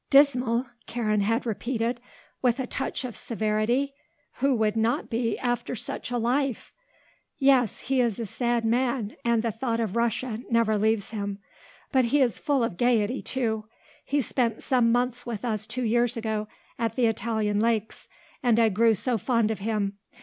[0.09, 2.01] "Dismal?" Karen had repeated,
[2.41, 3.93] with a touch of severity.
[4.39, 6.73] "Who would not be after such a life?
[7.37, 11.37] Yes, he is a sad man, and the thought of Russia never leaves him.
[11.91, 13.65] But he is full of gaiety, too.
[14.03, 16.47] He spent some months with us two years ago
[16.79, 18.07] at the Italian lakes
[18.41, 19.99] and I grew so fond of him.